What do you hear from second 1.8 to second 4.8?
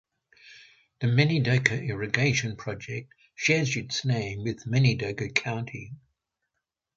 irrigation project shares its name with